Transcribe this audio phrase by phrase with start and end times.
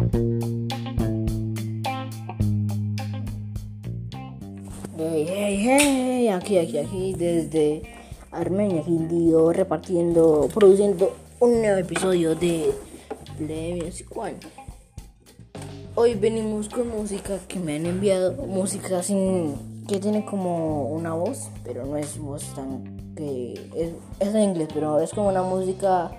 [0.00, 0.08] Hey,
[5.28, 7.82] hey, hey, aquí, aquí, aquí, desde
[8.30, 12.72] Armenia, Quindío, repartiendo, produciendo un nuevo episodio de
[13.36, 14.36] Play Music One.
[15.94, 21.50] Hoy venimos con música que me han enviado, música sin que tiene como una voz,
[21.62, 26.10] pero no es voz tan que es, es en inglés, pero es como una música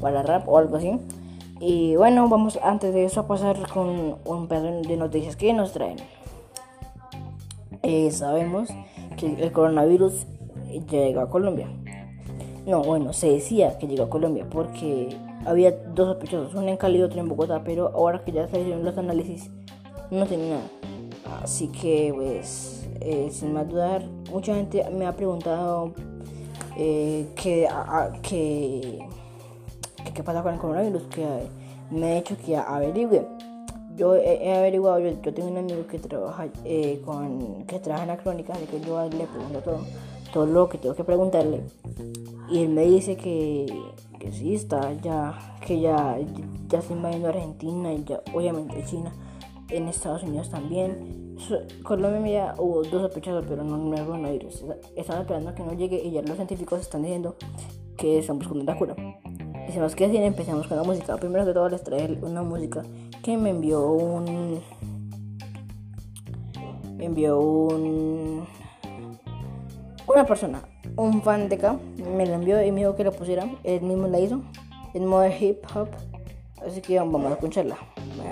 [0.00, 0.98] para rap o algo así.
[1.60, 5.72] Y bueno, vamos antes de eso a pasar con un pedazo de noticias que nos
[5.72, 5.96] traen.
[7.82, 8.68] Eh, sabemos
[9.16, 10.26] que el coronavirus
[10.90, 11.68] llegó a Colombia.
[12.66, 16.98] No, bueno, se decía que llegó a Colombia porque había dos sospechosos, uno en Cali
[16.98, 19.50] y otro en Bogotá, pero ahora que ya se hicieron los análisis,
[20.10, 21.42] no tenía nada.
[21.42, 25.92] Así que, pues, eh, sin más dudar, mucha gente me ha preguntado
[26.76, 27.68] eh, que,
[28.22, 29.08] que
[30.18, 31.26] qué pasa con el coronavirus, que
[31.92, 33.24] me he hecho que averigüe
[33.96, 38.16] yo he, averiguado, yo, tengo un amigo que trabaja eh, con, que trabaja en la
[38.16, 39.80] crónica, así que yo le pregunto todo,
[40.32, 41.62] todo lo que tengo que preguntarle.
[42.48, 43.66] Y él me dice que,
[44.18, 46.16] que sí está, ya, que ya,
[46.68, 49.12] ya está invadiendo Argentina y ya, obviamente China,
[49.68, 51.36] en Estados Unidos también.
[51.82, 54.64] Colombia ya hubo dos sospechosos, pero no, no es coronavirus.
[54.96, 57.36] Están esperando que no llegue y ya los científicos están diciendo
[57.96, 58.96] que están buscando la cura.
[59.68, 61.16] Y si más que decir, empezamos con la música.
[61.18, 62.82] Primero que todo les trae una música
[63.22, 64.60] que me envió un...
[66.96, 68.46] Me envió un...
[70.06, 70.62] Una persona,
[70.96, 71.78] un fan de acá,
[72.16, 73.46] me la envió y me dijo que la pusiera.
[73.62, 74.40] Él mismo la hizo.
[74.94, 75.88] En modo hip hop.
[76.66, 77.76] Así que vamos a escucharla.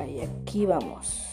[0.08, 1.25] Y aquí vamos.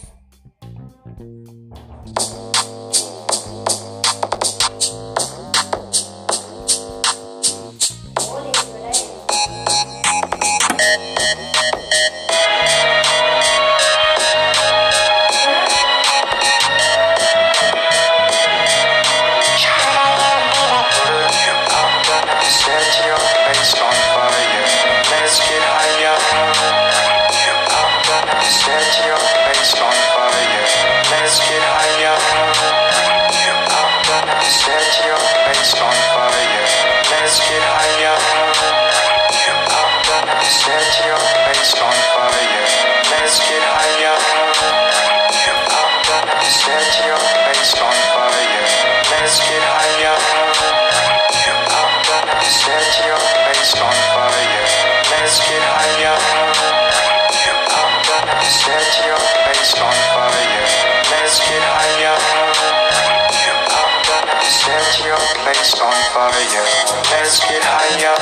[66.44, 66.66] Fire.
[67.12, 68.16] Let's get higher.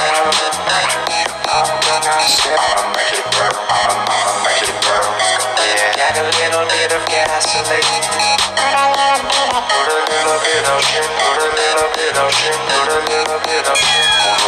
[1.52, 3.54] I'm gonna say, I'ma make it burn.
[3.70, 4.06] I'ma,
[4.46, 5.09] make it burn.
[5.58, 7.82] Yeah, add a little bit of gasoline.
[8.56, 8.94] Put a
[10.06, 11.08] little bit of shit.
[11.18, 12.58] Put a little bit of shit.
[12.70, 14.06] Put a little bit of shit.
[14.22, 14.46] Put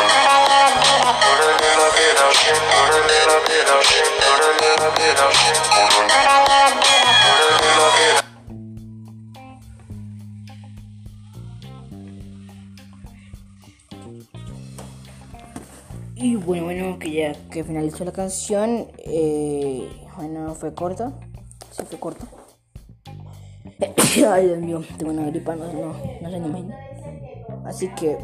[1.41, 2.61] a little bit of shit.
[2.61, 4.09] Put a little bit of shit.
[4.22, 6.82] Put a little bit of shit.
[16.23, 21.11] Y bueno, bueno, que ya que finalizó la canción, eh, bueno, fue corta,
[21.72, 22.25] sí fue corta.
[24.31, 26.73] Ay, Dios mío, tengo una gripa, no, no, no se me
[27.66, 28.17] Así que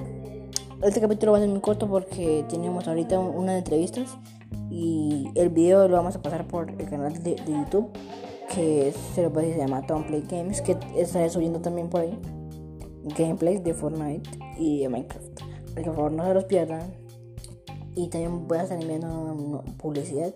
[0.82, 4.18] este capítulo va a ser muy corto porque tenemos ahorita una de entrevistas
[4.70, 7.90] y el video lo vamos a pasar por el canal de, YouTube
[8.56, 12.18] que se, lo se llama Tom Play Games, que estaré subiendo también por ahí
[13.18, 15.42] gameplays de Fortnite y de Minecraft.
[15.42, 17.09] Así que por favor no se los pierdan
[18.00, 20.34] y también voy a estar enviando publicidad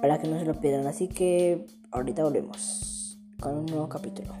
[0.00, 0.88] para que no se lo pierdan.
[0.88, 4.34] Así que ahorita volvemos con un nuevo capítulo.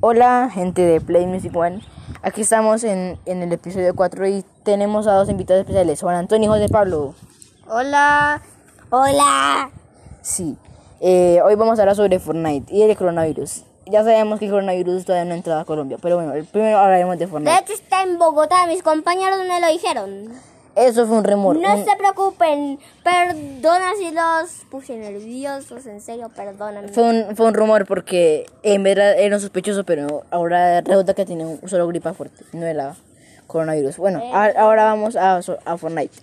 [0.00, 1.80] Hola gente de Play Music One.
[2.22, 6.00] Aquí estamos en, en el episodio 4 y tenemos a dos invitados especiales.
[6.00, 7.14] Juan Antonio y José Pablo.
[7.68, 8.42] Hola.
[8.90, 9.70] Hola.
[10.22, 10.56] Sí.
[11.00, 15.04] Eh, hoy vamos a hablar sobre Fortnite y el coronavirus ya sabemos que el coronavirus
[15.04, 15.98] todavía no ha entrado a Colombia.
[16.00, 17.52] Pero bueno, el primero hablaremos de Fortnite.
[17.52, 20.32] De hecho está en Bogotá, mis compañeros me lo dijeron.
[20.78, 21.56] Eso fue un rumor.
[21.56, 26.88] No se preocupen, perdona si los puse nerviosos, en serio, perdóname.
[26.88, 31.46] Fue un, fue un rumor porque en verdad era sospechoso, pero ahora resulta que tiene
[31.46, 32.94] un solo gripa fuerte, no era
[33.48, 33.96] coronavirus.
[33.96, 34.30] Bueno, eh.
[34.32, 36.16] ahora vamos a, a Fortnite.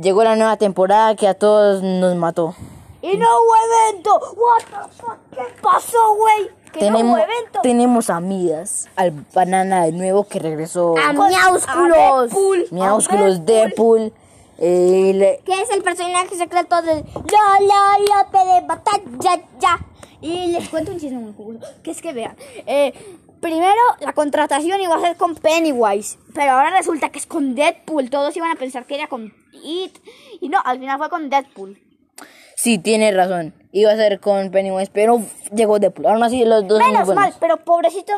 [0.00, 2.54] Llegó la nueva temporada que a todos nos mató.
[3.02, 3.54] Y no hubo
[3.92, 4.18] evento.
[4.36, 5.16] What the fuck?
[5.30, 6.50] ¿Qué pasó, güey?
[6.72, 7.60] Que no Tenemos, hubo evento.
[7.62, 10.94] tenemos a Midas, al banana de nuevo que regresó.
[10.98, 12.32] A Miaúsculos.
[12.72, 14.12] Miaúsculos, Deadpool.
[14.58, 17.96] el- Que es el personaje secreto del La La
[18.32, 19.78] La de batalla ya.
[20.20, 21.60] Y les cuento un chisme muy jugoso.
[21.82, 22.36] Que es que vean.
[22.66, 22.92] eh,
[23.40, 26.18] primero la contratación iba a ser con Pennywise.
[26.34, 28.10] Pero ahora resulta que es con Deadpool.
[28.10, 29.96] Todos iban a pensar que era con It.
[30.40, 31.80] Y no, al final fue con Deadpool.
[32.56, 33.54] Sí, tiene razón.
[33.72, 35.20] Iba a ser con Pennywise, pero
[35.52, 36.06] llegó Deadpool.
[36.06, 38.12] Aún así, los dos Menos mal, pero pobrecito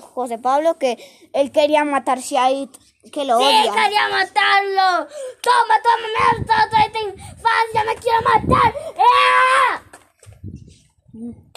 [0.00, 0.98] José Pablo que
[1.32, 2.70] él quería matarse a It.
[3.12, 3.62] Que lo odia.
[3.62, 5.08] quería matarlo!
[5.42, 7.84] ¡Toma, toma, me has dado esta infancia!
[7.86, 8.74] ¡Me quiero matar!
[8.98, 9.82] ¡Ah!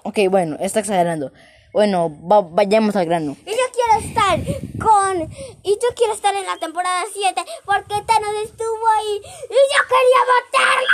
[0.04, 1.32] Ok, bueno, está exagerando.
[1.74, 3.36] Bueno, va- vayamos al grano.
[3.46, 3.50] Y
[3.86, 4.40] quiero estar
[4.80, 5.22] con.
[5.64, 10.22] Y yo quiero estar en la temporada 7 porque Thanos estuvo ahí y yo quería
[10.34, 10.88] matarlo.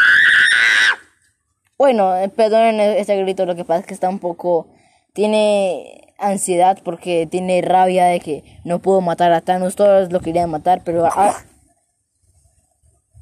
[1.78, 4.68] Bueno, eh, perdonen ese grito, lo que pasa es que está un poco...
[5.14, 9.76] Tiene ansiedad porque tiene rabia de que no pudo matar a Thanos.
[9.76, 11.06] Todos lo querían matar, pero...
[11.06, 11.36] ah,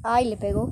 [0.04, 0.70] Ay, le pegó.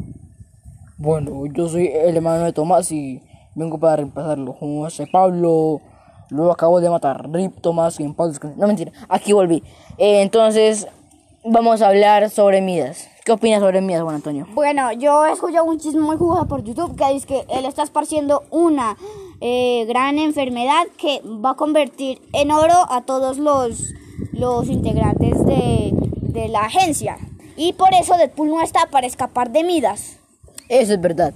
[0.98, 3.22] bueno, yo soy el hermano de Tomás y
[3.54, 4.52] vengo para reemplazarlo.
[4.52, 5.80] José Pablo,
[6.30, 7.30] lo acabo de matar.
[7.30, 8.40] Rip Tomás y en paz.
[8.56, 9.62] No, mentira, aquí volví.
[9.98, 10.86] Eh, entonces,
[11.44, 13.08] vamos a hablar sobre Midas.
[13.24, 14.46] ¿Qué opinas sobre Midas, Juan Antonio?
[14.54, 17.82] Bueno, yo he escuchado un chisme muy jugoso por YouTube que dice que él está
[17.82, 18.96] esparciendo una
[19.40, 23.92] eh, gran enfermedad que va a convertir en oro a todos los,
[24.32, 27.16] los integrantes de, de la agencia.
[27.56, 30.18] Y por eso Deadpool no está para escapar de Midas.
[30.68, 31.34] Eso es verdad.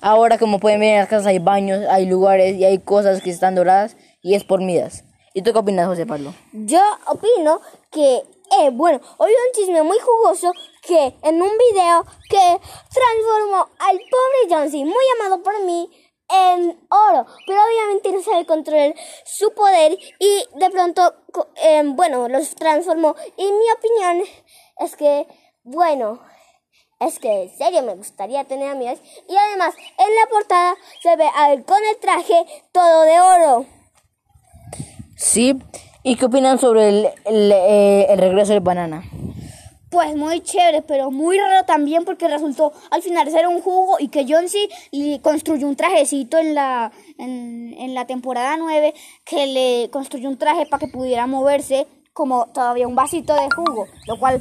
[0.00, 3.30] Ahora, como pueden ver en las casas hay baños, hay lugares y hay cosas que
[3.30, 5.04] están doradas y es por Midas.
[5.34, 6.32] ¿Y tú qué opinas, José Pablo?
[6.52, 7.60] Yo opino
[7.90, 8.16] que,
[8.58, 10.50] eh, bueno, hoy un chisme muy jugoso
[10.82, 12.60] que en un video que
[12.90, 15.90] transformó al pobre John C., muy amado por mí,
[16.30, 17.26] en oro.
[17.46, 18.94] Pero obviamente no sabe controlar
[19.26, 21.14] su poder y de pronto,
[21.62, 23.14] eh, bueno, los transformó.
[23.36, 24.26] Y mi opinión
[24.78, 25.26] es que,
[25.64, 26.20] bueno,
[26.98, 29.00] es que en serio me gustaría tener amigas.
[29.28, 33.66] Y además, en la portada se ve a él con el traje todo de oro.
[35.24, 35.56] Sí.
[36.02, 39.04] ¿Y qué opinan sobre el, el, eh, el regreso del banana?
[39.90, 44.08] Pues muy chévere, pero muy raro también porque resultó al final ser un jugo y
[44.08, 44.58] que John C.
[44.90, 48.92] le construyó un trajecito en la, en, en la temporada 9
[49.24, 53.86] que le construyó un traje para que pudiera moverse como todavía un vasito de jugo,
[54.06, 54.40] lo cual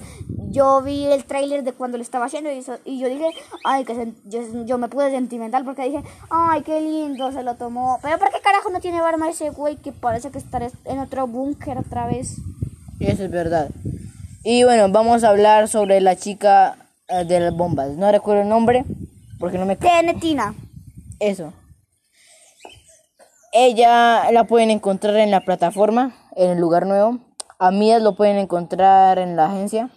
[0.52, 3.26] yo vi el tráiler de cuando lo estaba haciendo y, eso- y yo dije,
[3.66, 7.98] ay, que yo, yo me pude sentimental porque dije, ay, qué lindo, se lo tomó.
[8.04, 11.26] Pero ¿por qué carajo no tiene barba ese güey que parece que estará en otro
[11.26, 12.36] búnker otra vez?
[13.00, 13.70] Eso es verdad.
[14.44, 16.78] Y bueno, vamos a hablar sobre la chica
[17.08, 17.90] eh, de las bombas.
[17.98, 18.86] No recuerdo el nombre
[19.40, 19.78] porque no me...
[19.78, 20.54] Tiene Tina.
[21.20, 21.52] Eso.
[23.52, 27.20] Ella la pueden encontrar en la plataforma, en el lugar nuevo.
[27.64, 29.90] A Mías lo pueden encontrar en la agencia.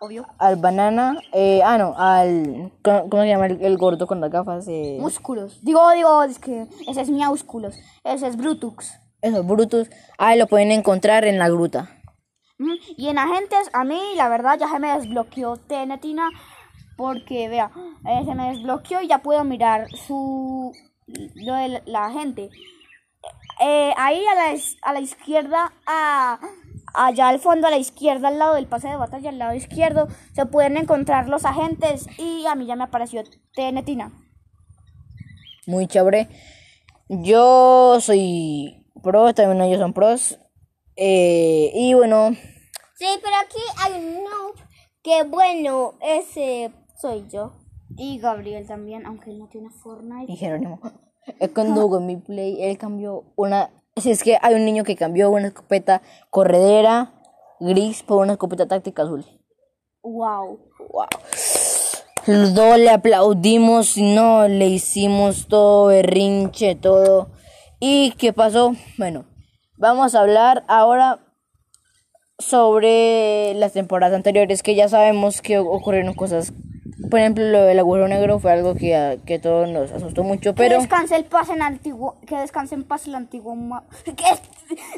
[0.00, 0.26] Obvio.
[0.38, 4.66] Al banana, eh, ah no, al, ¿cómo se llama el, el gordo con las gafas?
[4.68, 5.58] Eh, Músculos.
[5.62, 7.74] Digo, digo, es que ese es miaúsculos.
[8.04, 9.00] Ese es Brutux.
[9.22, 9.88] eso, Brutus.
[10.18, 11.88] Ahí lo pueden encontrar en la gruta.
[12.58, 16.28] Mm, Y en agentes, a mí, la verdad, ya se me desbloqueó Tenetina.
[16.98, 17.70] Porque, vea,
[18.06, 20.70] eh, se me desbloqueó y ya puedo mirar su.
[21.06, 22.50] lo de la, agente.
[23.62, 26.38] Eh, ahí a la, a la izquierda, a,
[26.96, 30.08] allá al fondo, a la izquierda, al lado del pase de batalla, al lado izquierdo,
[30.34, 32.06] se pueden encontrar los agentes.
[32.18, 33.22] Y a mí ya me apareció
[33.54, 34.12] Tenetina.
[35.66, 36.28] Muy chévere.
[37.08, 40.38] Yo soy pro, también ellos son pros.
[40.96, 42.30] Eh, y bueno,
[42.98, 44.54] Sí, pero aquí hay un noob
[45.02, 47.52] que bueno, ese soy yo.
[47.98, 50.32] Y Gabriel también, aunque él no tiene Fortnite.
[50.32, 50.80] y Jerónimo.
[51.38, 53.70] Es cuando con mi play, él cambió una.
[53.98, 57.14] Si es que hay un niño que cambió una escopeta corredera
[57.60, 59.24] gris por una escopeta táctica azul.
[60.02, 60.60] Wow.
[60.90, 61.06] Wow.
[62.26, 67.30] Los dos le aplaudimos, no, le hicimos todo berrinche, todo.
[67.80, 68.74] ¿Y qué pasó?
[68.98, 69.24] Bueno,
[69.78, 71.20] vamos a hablar ahora
[72.38, 76.52] sobre las temporadas anteriores, que ya sabemos que ocurrieron cosas.
[77.10, 80.24] Por ejemplo, lo del agujero negro fue algo que a, que a todos nos asustó
[80.24, 80.78] mucho, Que pero...
[80.78, 84.24] descanse el paz en antiguo, que descanse en paz el antiguo ma- que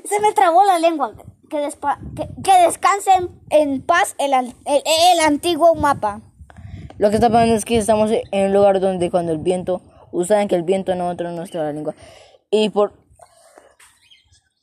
[0.09, 1.13] se me trabó la lengua.
[1.51, 6.21] Que, despa- que, que descanse en, en paz el, el, el antiguo mapa.
[6.99, 9.81] Lo que está pasando es que estamos en un lugar donde cuando el viento,
[10.13, 11.95] ustedes que el viento no entra en nuestra lengua.
[12.51, 12.93] Y por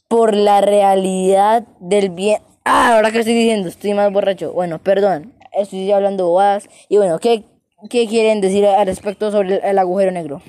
[0.08, 2.42] por la realidad del bien.
[2.64, 4.54] Ah, ahora que estoy diciendo, estoy más borracho.
[4.54, 6.68] Bueno, perdón, estoy hablando bobadas.
[6.90, 7.46] Y bueno, ¿qué
[7.90, 10.42] qué quieren decir al respecto sobre el, el agujero negro?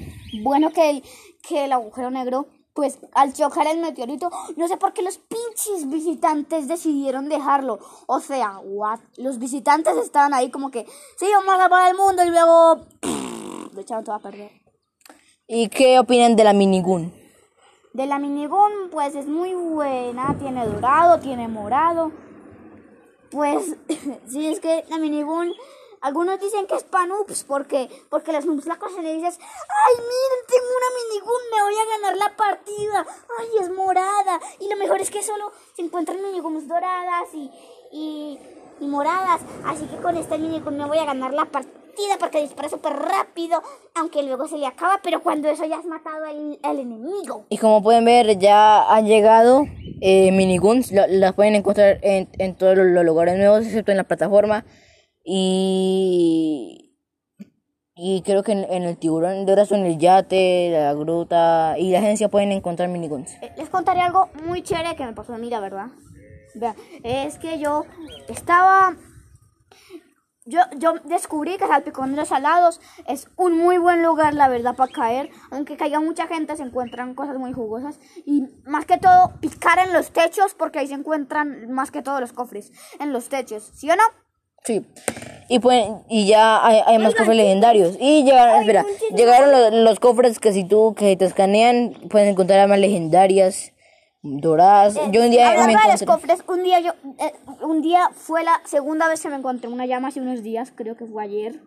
[0.43, 1.03] Bueno, que el,
[1.47, 5.89] que el agujero negro, pues al chocar el meteorito, no sé por qué los pinches
[5.89, 7.79] visitantes decidieron dejarlo.
[8.07, 9.01] O sea, what?
[9.17, 10.87] Los visitantes estaban ahí como que,
[11.19, 12.87] sí, vamos a salvar el mundo y luego
[13.73, 14.51] lo echaron todo a perder.
[15.49, 17.13] ¿Y qué opinan de la minigun?
[17.93, 22.13] De la minigun, pues es muy buena, tiene dorado, tiene morado.
[23.37, 23.77] Pues
[24.29, 25.53] sí, es que la minigun,
[26.01, 30.43] algunos dicen que es para noobs, porque, porque los noobs la le dices, ay, miren,
[30.49, 33.07] tengo una minigun, me voy a ganar la partida,
[33.39, 34.41] ay, es morada.
[34.59, 37.51] Y lo mejor es que solo se encuentran miniguns doradas y,
[37.93, 38.39] y,
[38.81, 41.76] y moradas, así que con esta minigun me voy a ganar la partida
[42.19, 43.63] porque dispara súper rápido,
[43.95, 47.45] aunque luego se le acaba, pero cuando eso ya has matado al, al enemigo.
[47.49, 49.65] Y como pueden ver, ya han llegado
[50.01, 50.93] eh, miniguns.
[50.93, 54.65] la- las pueden encontrar en, en todos los, los lugares nuevos, excepto en la plataforma.
[55.25, 56.83] Y.
[57.99, 61.93] Y creo que en, en el tiburón de horas en el yate, la gruta y
[61.93, 63.33] la agencia pueden encontrar miniguns.
[63.41, 65.87] Eh, Les contaré algo muy chévere que me pasó a mí, la verdad.
[66.55, 67.85] Vea, es que yo
[68.29, 68.95] estaba...
[70.49, 74.77] Yo, yo descubrí que Salpicón de los Salados es un muy buen lugar, la verdad,
[74.77, 75.31] para caer.
[75.51, 77.99] Aunque caiga mucha gente, se encuentran cosas muy jugosas.
[78.25, 82.21] Y más que todo, picar en los techos, porque ahí se encuentran más que todo
[82.21, 82.73] los cofres.
[83.01, 84.05] En los techos, ¿sí o no?
[84.65, 84.87] Sí.
[85.49, 87.97] Y pueden, y ya hay, hay más cofres legendarios.
[88.01, 88.85] Y llegaron, espera,
[89.17, 93.73] llegaron los, los cofres que si tú que te escanean pueden encontrar armas legendarias,
[94.41, 94.95] doradas.
[95.13, 96.29] Yo un día me Hablando de los encontré.
[96.37, 99.87] cofres, un día yo, eh, un día fue la segunda vez que me encontré una
[99.87, 101.63] llama hace unos días, creo que fue ayer.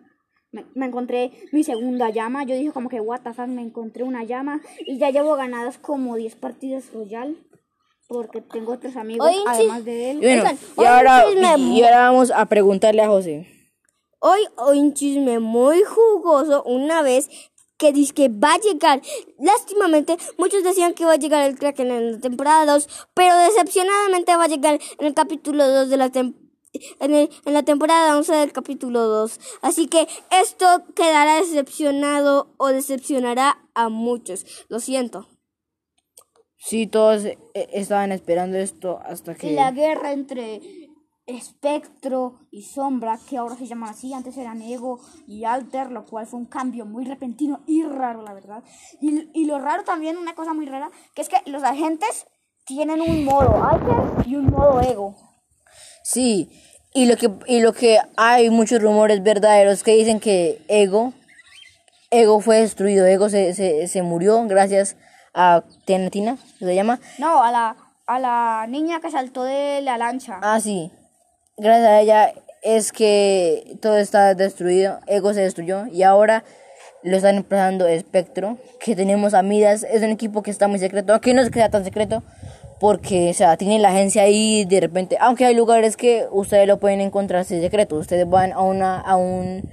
[0.52, 2.44] Me, me encontré mi segunda llama.
[2.44, 5.78] Yo dije como que what the fuck, me encontré una llama y ya llevo ganadas
[5.78, 7.36] como 10 partidas royal
[8.08, 10.16] porque tengo otros amigos Oye, además de él.
[10.16, 11.24] Y bueno, Oigan, y hoy ahora,
[11.56, 13.46] y, y ahora vamos a preguntarle a José.
[14.18, 17.30] Hoy, hoy un chisme muy jugoso, una vez
[17.80, 19.00] que dice que va a llegar.
[19.38, 24.36] Lástimamente, muchos decían que va a llegar el Kraken en la temporada 2, pero decepcionadamente
[24.36, 26.36] va a llegar en el capítulo 2 de la tem-
[27.00, 29.40] en, el- en la temporada 11 del capítulo 2.
[29.62, 34.44] Así que esto quedará decepcionado o decepcionará a muchos.
[34.68, 35.28] Lo siento.
[36.58, 37.38] Sí, todos eh,
[37.72, 39.52] estaban esperando esto hasta que...
[39.52, 40.60] la guerra entre
[41.36, 46.26] Espectro y Sombra, que ahora se llaman así, antes eran Ego y Alter, lo cual
[46.26, 48.62] fue un cambio muy repentino y raro, la verdad.
[49.00, 52.26] Y, y lo raro también, una cosa muy rara, que es que los agentes
[52.64, 55.16] tienen un modo Alter y un modo Ego.
[56.02, 56.50] Sí,
[56.92, 61.12] y lo que y lo que hay muchos rumores verdaderos que dicen que Ego
[62.10, 64.96] Ego fue destruido, Ego se, se, se murió gracias
[65.32, 66.98] a Tenatina, se llama.
[67.18, 70.40] No, a la, a la niña que saltó de la lancha.
[70.42, 70.90] Ah, sí.
[71.62, 76.42] Gracias a ella es que todo está destruido, Ego se destruyó y ahora
[77.02, 81.12] lo están empezando Espectro, que tenemos a Midas, es un equipo que está muy secreto,
[81.12, 82.22] aunque no es que tan secreto,
[82.78, 86.78] porque, o sea, tiene la agencia ahí de repente, aunque hay lugares que ustedes lo
[86.78, 89.68] pueden encontrar sin secreto, ustedes van a una, a un,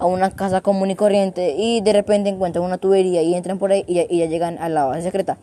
[0.00, 3.70] a una casa común y corriente y de repente encuentran una tubería y entran por
[3.70, 5.38] ahí y ya llegan a la base secreta.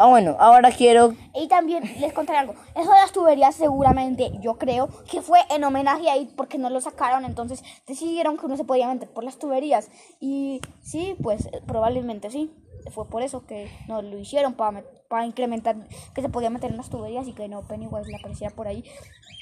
[0.00, 2.54] Ah, bueno, ahora quiero Y también les contaré algo.
[2.76, 6.70] Eso de las tuberías seguramente yo creo que fue en homenaje a It porque no
[6.70, 7.24] lo sacaron.
[7.24, 9.90] Entonces decidieron que uno se podía meter por las tuberías.
[10.20, 12.54] Y sí, pues eh, probablemente sí.
[12.92, 15.74] Fue por eso que no lo hicieron para, para incrementar
[16.14, 18.84] que se podía meter en las tuberías y que no Pennywise le apareciera por ahí.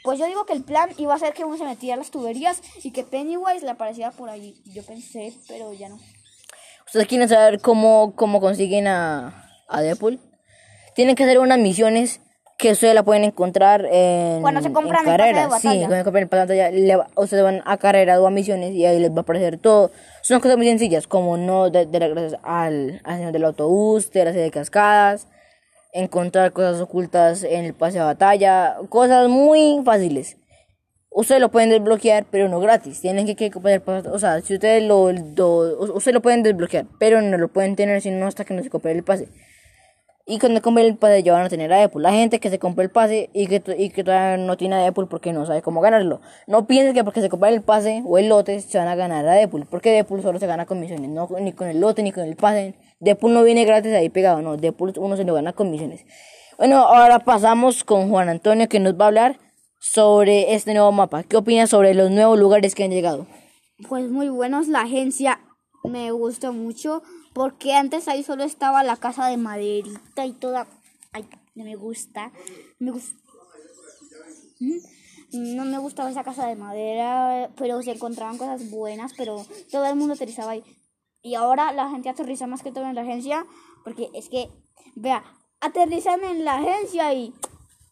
[0.04, 2.10] Pues yo digo que el plan iba a ser que uno se metiera en las
[2.10, 4.54] tuberías y que Pennywise le apareciera por ahí.
[4.64, 5.98] Yo pensé, pero ya no.
[6.86, 10.18] ¿Ustedes quieren saber cómo, cómo consiguen a, a Deadpool?
[10.96, 12.20] Tienen que hacer unas misiones
[12.58, 15.60] que ustedes la pueden encontrar en, Cuando se compran en el carreras.
[15.60, 18.30] Sí, cuando compran el pase de batalla, le va- ustedes van a carrera o a
[18.30, 19.90] misiones y ahí les va a aparecer todo.
[20.22, 24.24] Son cosas muy sencillas, como no de, de gracias al, al señor del autobús, de
[24.24, 25.28] la serie de cascadas,
[25.92, 30.38] encontrar cosas ocultas en el pase de batalla, cosas muy fáciles.
[31.10, 33.00] Ustedes lo pueden desbloquear, pero no gratis.
[33.02, 34.08] Tienen que, que comprar el pase.
[34.08, 38.00] O sea, si ustedes lo, lo- ustedes lo pueden desbloquear, pero no lo pueden tener
[38.02, 39.28] sino hasta que no se compre el pase.
[40.28, 41.88] Y cuando compren el pase ya van a tener a.
[41.94, 44.78] La gente que se compre el pase y que, y que todavía no tiene a
[44.78, 46.20] Deadpool porque no sabe cómo ganarlo.
[46.48, 49.28] No piensen que porque se compran el pase o el lote se van a ganar
[49.28, 49.48] a.
[49.48, 51.10] Porque Deadpool solo se gana con misiones.
[51.10, 52.74] No ni con el lote ni con el pase.
[52.98, 54.42] Deadpool no viene gratis ahí pegado.
[54.42, 56.04] No, Deadpool uno se lo gana con misiones.
[56.58, 59.38] Bueno, ahora pasamos con Juan Antonio que nos va a hablar
[59.78, 61.22] sobre este nuevo mapa.
[61.22, 63.28] ¿Qué opinas sobre los nuevos lugares que han llegado?
[63.88, 65.38] Pues muy buenos, la agencia
[65.88, 67.02] me gusta mucho
[67.32, 70.66] porque antes ahí solo estaba la casa de maderita y toda.
[71.12, 72.32] Ay, me gusta.
[72.78, 73.16] Me gusta.
[75.32, 79.96] no me gustaba esa casa de madera, pero se encontraban cosas buenas, pero todo el
[79.96, 80.64] mundo aterrizaba ahí.
[81.22, 83.46] Y ahora la gente aterriza más que todo en la agencia,
[83.84, 84.48] porque es que,
[84.94, 85.24] vea,
[85.60, 87.34] aterrizan en la agencia y,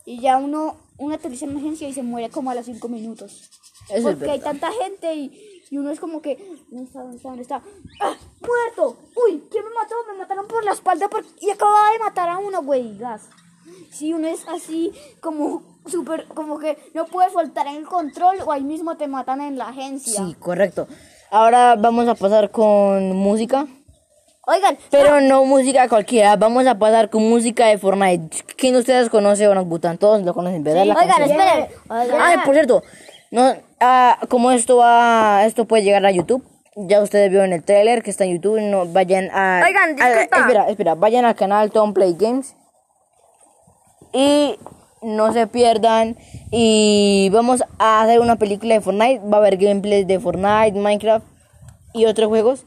[0.06, 2.88] y ya uno, uno aterriza en la agencia y se muere como a los cinco
[2.88, 3.50] minutos.
[3.90, 6.36] Eso es porque hay tanta gente y, y uno es como que,
[6.70, 7.00] ¿dónde está?
[7.02, 7.28] ¿Dónde está?
[7.28, 7.62] ¿Dónde está?
[8.00, 8.14] ¡Ah!
[8.40, 8.96] ¡Muerto!
[9.26, 9.42] ¡Uy!
[9.50, 9.94] ¿Quién me mató?
[10.10, 13.22] Me mataron por la espalda por- y acababa de matar a uno, güey, gas.
[13.90, 18.62] Si uno es así como súper, como que no puede soltar el control o ahí
[18.62, 20.24] mismo te matan en la agencia.
[20.26, 20.86] Sí, correcto.
[21.30, 23.66] Ahora vamos a pasar con música.
[24.46, 28.44] Oigan, Pero no música cualquiera, vamos a pasar con música de Fortnite.
[28.58, 29.96] ¿Quién de ustedes conoce Orangutan?
[29.96, 30.84] Todos lo conocen, ¿verdad?
[30.84, 31.40] La oigan, canción.
[31.40, 31.66] esperen.
[31.88, 32.82] Ah, por cierto,
[33.30, 36.44] no, ah, como esto va, esto puede llegar a YouTube.
[36.76, 38.60] Ya ustedes vieron el trailer que está en YouTube.
[38.60, 39.62] No vayan a.
[39.66, 42.54] Oigan, a- espera, espera, vayan al canal Tom Play Games
[44.12, 44.58] y
[45.00, 46.16] no se pierdan.
[46.50, 49.22] Y vamos a hacer una película de Fortnite.
[49.26, 51.24] Va a haber gameplays de Fortnite, Minecraft
[51.94, 52.66] y otros juegos.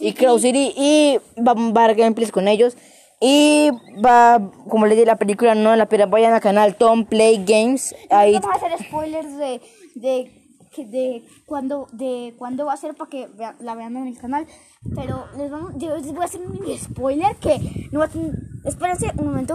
[0.00, 0.72] Y Crow City.
[0.76, 2.76] Y va, va a haber gameplays con ellos.
[3.20, 3.70] Y
[4.04, 6.10] va, como les dije, la película no la pierdan.
[6.10, 7.94] Vayan al canal Tom Play Games.
[8.10, 9.60] Ahí Vamos a hacer spoilers de,
[9.96, 10.30] de,
[10.76, 13.26] de cuándo de cuándo va a ser para que
[13.60, 14.46] la vean en el canal.
[14.94, 17.58] Pero les, vamos, yo les voy a hacer un mini spoiler que
[17.90, 18.32] no va a tener-
[18.64, 19.54] Espérense un momento.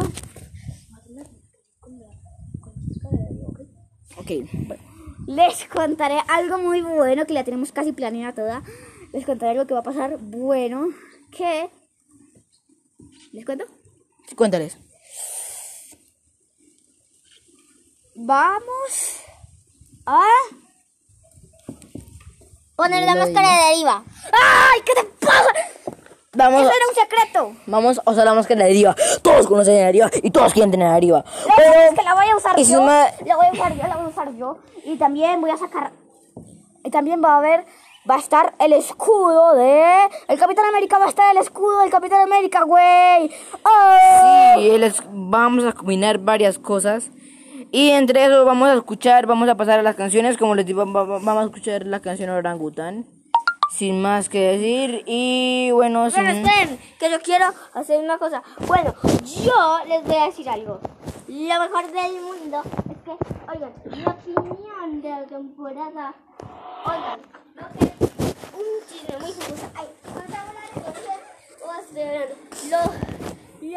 [4.18, 4.30] Ok,
[4.68, 4.84] bueno.
[5.26, 8.62] Les contaré algo muy bueno que la tenemos casi planeada toda.
[9.14, 10.88] Les contaré algo que va a pasar bueno
[11.32, 11.70] que...
[13.32, 13.66] ¿Les cuento?
[14.36, 14.78] Cuéntales.
[18.16, 19.22] Vamos
[20.06, 20.22] a...
[22.76, 24.04] poner la máscara de deriva.
[24.32, 24.82] ¡Ay!
[24.86, 25.50] ¿Qué te pasa?
[26.36, 27.56] Vamos, Eso era un secreto.
[27.68, 28.96] vamos a usar la máscara de Deriva.
[29.22, 31.24] Todos conocen a Deriva y todos quieren tener a Deriva.
[31.48, 32.84] La verdad es que la voy a usar yo.
[32.84, 34.58] La voy a usar yo, la voy a usar yo.
[34.84, 35.92] Y también voy a sacar.
[36.84, 37.66] Y también va a haber.
[38.10, 39.84] Va a estar el escudo de.
[40.28, 43.32] El Capitán América va a estar el escudo del Capitán América, güey.
[43.64, 44.54] ¡Oh!
[44.60, 47.12] Sí, les vamos a combinar varias cosas.
[47.72, 50.38] Y entre eso vamos a escuchar, vamos a pasar a las canciones.
[50.38, 53.06] Como les digo, va- va- vamos a escuchar la canción Orangutan.
[53.72, 55.04] Sin más que decir.
[55.08, 56.24] Y bueno, sin...
[56.26, 58.44] Pero esperen, que yo quiero hacer una cosa.
[58.68, 58.94] Bueno,
[59.44, 60.80] yo les voy a decir algo.
[61.28, 63.12] Lo mejor del mundo es que,
[63.52, 66.14] oigan, mi opinión de la temporada.
[66.86, 67.20] Oigan,
[67.58, 69.66] un chisme muy famoso.
[69.76, 70.64] Ay, vamos a hablar
[71.94, 72.36] de
[72.70, 72.78] lo,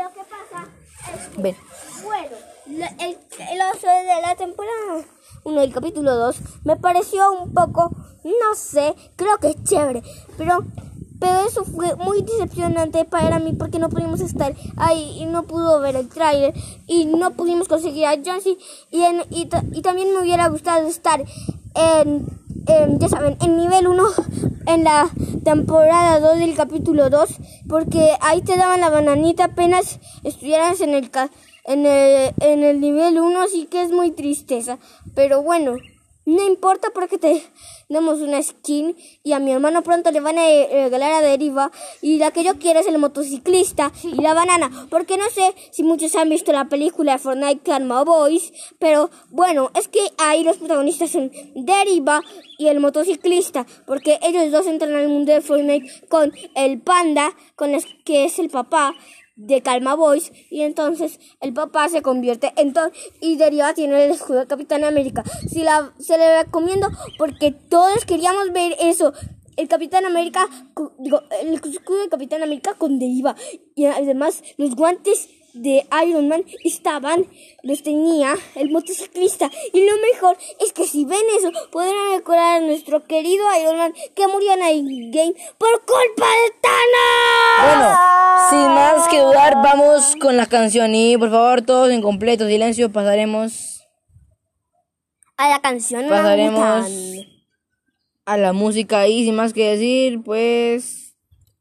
[0.03, 0.69] lo que pasa
[1.15, 1.57] es que, Ven.
[2.03, 2.37] bueno,
[2.67, 3.19] lo- el,
[3.51, 5.05] el oso de la temporada
[5.45, 7.91] 1 del capítulo 2 me pareció un poco,
[8.25, 10.03] no sé, creo que es chévere,
[10.39, 10.65] pero,
[11.21, 15.79] pero eso fue muy decepcionante para mí porque no pudimos estar ahí y no pudo
[15.81, 16.55] ver el tráiler
[16.87, 18.59] y no pudimos conseguir a Jonesy
[18.91, 21.23] y, en- y, y también me hubiera gustado estar
[21.75, 22.27] en,
[22.67, 24.05] en, ya saben, en nivel 1
[24.67, 25.09] en la
[25.45, 27.29] temporada 2 del capítulo 2
[27.69, 31.11] porque ahí te daban la bananita apenas estuvieras en el
[31.65, 34.79] en el, en el nivel 1 así que es muy tristeza.
[35.15, 35.77] Pero bueno
[36.27, 37.41] no importa porque te
[37.89, 41.71] damos una skin y a mi hermano pronto le van a eh, regalar a Deriva
[42.03, 44.87] y la que yo quiero es el motociclista y la banana.
[44.91, 49.71] Porque no sé si muchos han visto la película de Fortnite Karma Boys pero bueno
[49.75, 52.23] es que ahí los protagonistas son Deriva
[52.59, 57.75] y el motociclista porque ellos dos entran al mundo de Fortnite con el panda con
[57.75, 58.95] el que es el papá
[59.37, 64.11] de Calma Boys y entonces el papá se convierte en Thor y Deriva tiene el
[64.11, 65.23] escudo de Capitán América.
[65.49, 69.13] Si la, se le recomiendo porque todos queríamos ver eso.
[69.57, 70.47] El Capitán América,
[70.99, 73.37] digo, el escudo de Capitán América con Deriva
[73.75, 77.27] y además los guantes de Iron Man estaban,
[77.63, 82.67] los tenía el motociclista y lo mejor es que si ven eso podrán recordar a
[82.67, 87.57] nuestro querido Iron Man que murió en el game por culpa de Thanos.
[87.65, 87.97] Bueno,
[88.51, 90.95] sin más que dudar, vamos con la canción.
[90.95, 93.83] Y por favor, todos en completo silencio, pasaremos,
[95.37, 96.87] a la canción pasaremos
[98.25, 99.07] a la música.
[99.09, 101.06] Y sin más que decir, pues...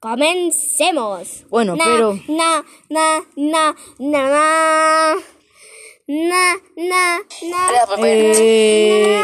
[0.05, 1.45] Comencemos.
[1.49, 5.15] Bueno, Na, pero- Na, na, na, na, na.
[6.07, 6.43] Na,
[6.77, 7.97] na, na.
[7.97, 9.23] Eh,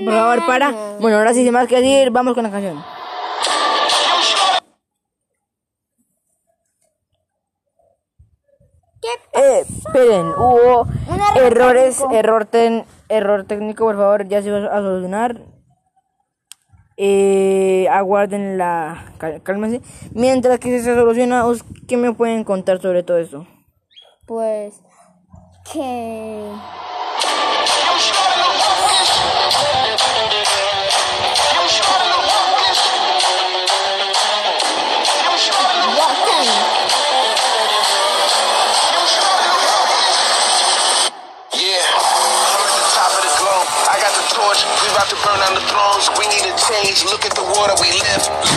[0.00, 0.70] Na, por favor, na, para.
[0.70, 0.96] na.
[1.00, 2.78] Bueno, ahora sí, sin más que decir, vamos con la canción.
[9.32, 10.86] Eh, esperen, hubo
[11.34, 15.40] errores, error, ten- error técnico, por favor, ya se va a solucionar.
[17.04, 19.12] Eh, aguarden la,
[19.42, 19.80] cálmense.
[20.14, 23.44] Mientras que se soluciona, ¿us- ¿qué me pueden contar sobre todo esto?
[24.24, 24.80] Pues.
[25.72, 26.48] Que.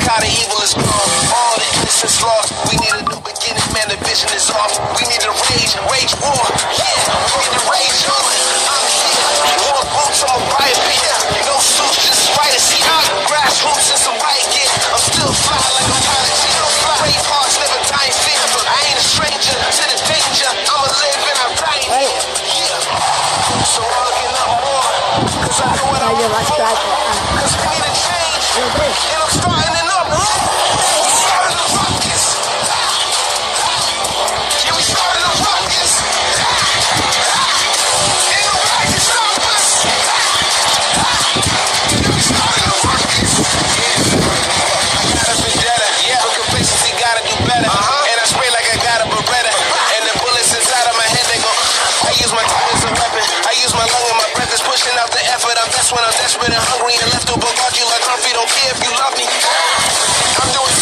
[0.06, 1.10] How the evil is gone.
[1.34, 2.54] All the innocence lost.
[2.70, 3.90] We need a new beginning, man.
[3.90, 4.78] The vision is off.
[4.94, 6.46] We need to rage and wage war.
[6.78, 8.22] Yeah, we need to rage on.
[8.70, 9.26] I'm here.
[9.66, 11.16] Boots, I'm a riot beer.
[11.50, 13.06] No suits, just white as out.
[13.26, 14.70] Grassroots and some white gear.
[14.94, 16.38] I'm still fly like a pilot.
[16.86, 16.98] Fly.
[17.02, 18.42] Brave hearts never die in fear.
[18.66, 20.50] I ain't a stranger to the danger.
[20.54, 21.90] I'ma live and I'm dying.
[21.90, 22.78] Yeah.
[23.74, 24.86] So I'm looking up more.
[25.50, 26.18] Cause I know what I'm
[26.62, 26.78] ah.
[27.42, 29.15] Cause we need a change.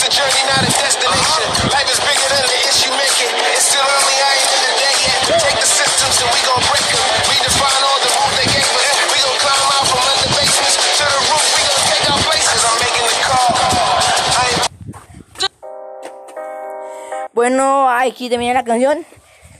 [17.33, 19.05] Bueno, aquí termina la canción.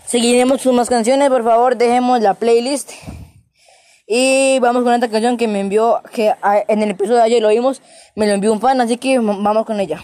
[0.06, 2.92] Seguiremos con más canciones, por favor, dejemos la playlist.
[4.08, 7.42] Y vamos con esta canción que me envió, que ah, en el episodio de ayer
[7.42, 7.82] lo vimos,
[8.16, 10.04] me lo envió un fan, así que vamos con ella.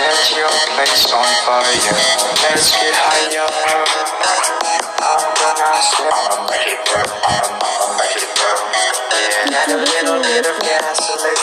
[0.00, 1.96] set your place on fire.
[2.40, 3.44] Let's get higher.
[4.96, 6.08] I'm gonna set.
[6.08, 7.04] I'ma make it burn.
[7.04, 8.60] I'ma make it burn.
[9.52, 11.36] Yeah, a little bit of gasoline.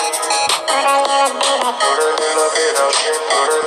[0.65, 2.93] Put a little bit of of
[3.29, 3.66] Put a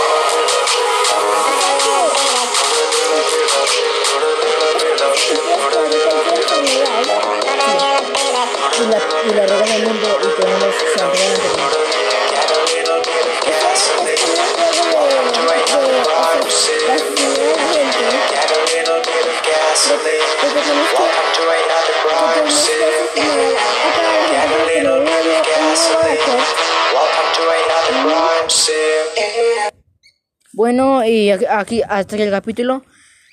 [30.65, 32.83] Bueno, y aquí- hasta aquí el capítulo.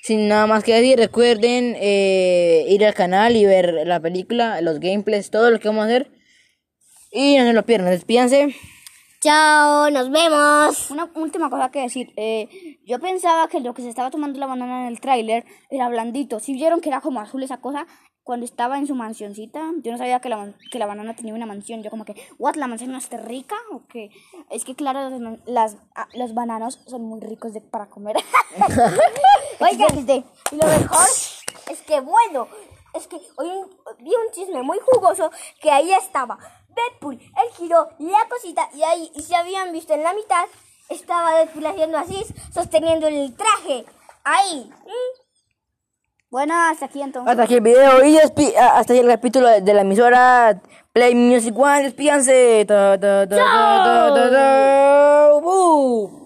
[0.03, 4.81] Sin nada más que decir, recuerden eh, ir al canal y ver la película, los
[4.81, 6.11] gameplays, todo lo que vamos a hacer.
[7.13, 8.55] Y no se lo pierdan, despídanse.
[9.21, 10.91] Chao, nos vemos.
[10.91, 12.15] Una última cosa que decir.
[12.17, 12.49] eh,
[12.87, 16.41] yo pensaba que lo que se estaba tomando la banana en el tráiler era blandito.
[16.41, 17.87] Si vieron que era como azul esa cosa
[18.29, 19.73] cuando estaba en su mansioncita.
[19.83, 21.83] Yo no sabía que la, que la banana tenía una mansión.
[21.83, 22.57] Yo como que, ¿what?
[22.57, 23.57] ¿La mansión no está rica?
[23.73, 24.11] ¿O qué?
[24.51, 28.17] Es que claro, las, las, ah, los bananos son muy ricos de, para comer.
[29.61, 30.25] Oigan, y
[30.57, 31.09] lo mejor
[31.71, 32.49] es que, bueno,
[32.93, 33.49] es que hoy
[34.01, 35.31] vi un chisme muy jugoso
[35.63, 36.39] que ahí estaba
[36.69, 40.45] Deadpool, el giro, la cosita, y ahí y se habían visto en la mitad
[40.91, 43.87] estaba desfilando así, sosteniendo el traje.
[44.23, 44.71] Ahí.
[44.85, 45.28] ¿Mm?
[46.31, 47.31] Bueno, hasta aquí entonces.
[47.31, 50.61] Hasta aquí el video y despi- a- hasta aquí el capítulo de la emisora
[50.93, 51.85] Play Music One.
[51.85, 52.65] Despídanse.
[52.67, 52.99] Ta,